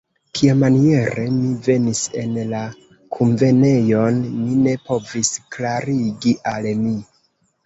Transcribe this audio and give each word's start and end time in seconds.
Kiamaniere 0.37 1.25
mi 1.33 1.51
venis 1.67 2.01
en 2.21 2.33
la 2.53 2.61
kunvenejon, 3.17 4.19
mi 4.39 4.59
ne 4.63 4.75
povis 4.89 5.31
klarigi 5.53 6.35
al 6.55 6.71
mi. 6.83 6.97